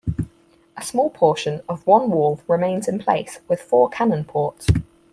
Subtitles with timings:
[0.75, 4.65] A small portion of one wall remains in place with four cannon ports.